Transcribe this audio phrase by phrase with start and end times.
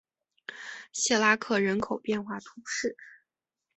[0.91, 2.97] 谢拉克人口变化图示